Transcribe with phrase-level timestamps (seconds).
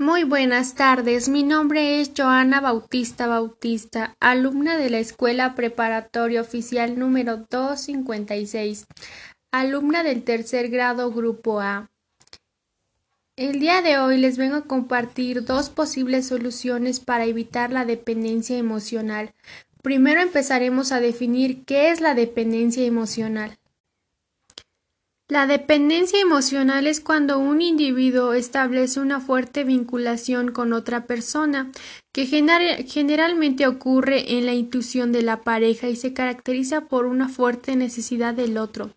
[0.00, 6.98] Muy buenas tardes, mi nombre es Joana Bautista Bautista, alumna de la Escuela Preparatoria Oficial
[6.98, 8.86] número 256,
[9.52, 11.90] alumna del tercer grado Grupo A.
[13.36, 18.56] El día de hoy les vengo a compartir dos posibles soluciones para evitar la dependencia
[18.56, 19.34] emocional.
[19.82, 23.59] Primero empezaremos a definir qué es la dependencia emocional.
[25.30, 31.70] La dependencia emocional es cuando un individuo establece una fuerte vinculación con otra persona,
[32.10, 37.76] que generalmente ocurre en la intuición de la pareja y se caracteriza por una fuerte
[37.76, 38.92] necesidad del otro.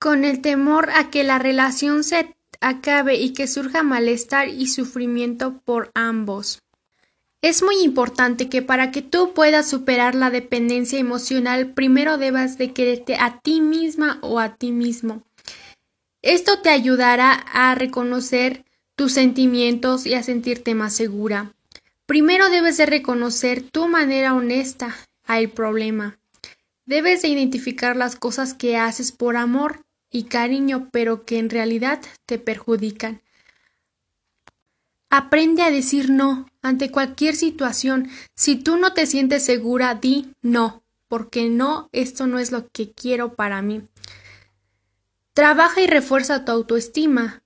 [0.00, 5.60] Con el temor a que la relación se acabe y que surja malestar y sufrimiento
[5.64, 6.58] por ambos.
[7.42, 12.72] Es muy importante que para que tú puedas superar la dependencia emocional, primero debas de
[12.72, 15.22] quererte a ti misma o a ti mismo.
[16.20, 21.54] Esto te ayudará a reconocer tus sentimientos y a sentirte más segura.
[22.04, 26.18] Primero debes de reconocer tu manera honesta al problema.
[26.84, 32.02] Debes de identificar las cosas que haces por amor y cariño, pero que en realidad
[32.26, 33.22] te perjudican.
[35.10, 38.08] Aprende a decir no ante cualquier situación.
[38.36, 42.92] Si tú no te sientes segura, di no, porque no, esto no es lo que
[42.92, 43.82] quiero para mí.
[45.32, 47.42] Trabaja y refuerza tu autoestima.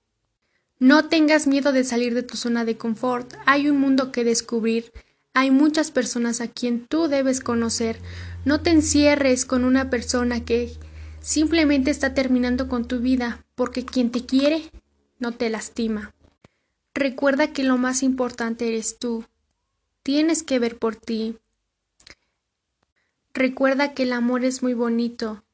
[0.78, 3.32] No tengas miedo de salir de tu zona de confort.
[3.46, 4.92] Hay un mundo que descubrir.
[5.32, 7.98] Hay muchas personas a quien tú debes conocer.
[8.44, 10.76] No te encierres con una persona que
[11.20, 14.70] simplemente está terminando con tu vida, porque quien te quiere
[15.18, 16.12] no te lastima.
[17.04, 19.26] Recuerda que lo más importante eres tú.
[20.02, 21.36] Tienes que ver por ti.
[23.34, 25.44] Recuerda que el amor es muy bonito,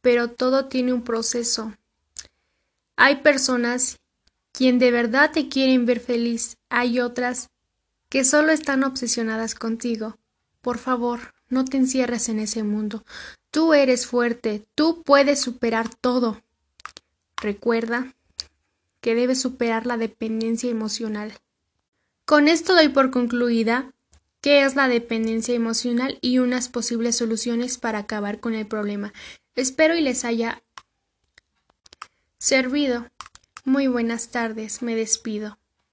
[0.00, 1.76] pero todo tiene un proceso.
[2.96, 4.00] Hay personas
[4.52, 7.50] quien de verdad te quieren ver feliz, hay otras
[8.08, 10.16] que solo están obsesionadas contigo.
[10.62, 13.04] Por favor, no te encierres en ese mundo.
[13.50, 16.40] Tú eres fuerte, tú puedes superar todo.
[17.36, 18.14] Recuerda
[19.00, 21.32] que debe superar la dependencia emocional.
[22.24, 23.92] Con esto doy por concluida
[24.40, 29.12] qué es la dependencia emocional y unas posibles soluciones para acabar con el problema.
[29.54, 30.62] Espero y les haya
[32.38, 33.06] servido.
[33.64, 35.59] Muy buenas tardes, me despido.